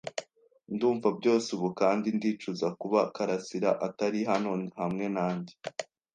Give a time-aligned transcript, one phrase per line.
[0.73, 5.53] Ndumva byose ubu kandi ndicuza kuba karasira atari hano hamwe nanjye.